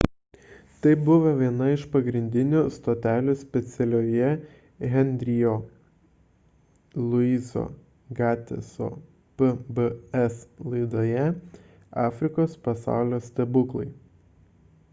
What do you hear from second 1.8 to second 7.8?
pagrindinių stotelių specialioje henry'io louiso